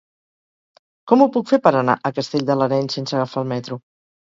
[1.11, 3.81] Com ho puc fer per anar a Castell de l'Areny sense agafar el metro?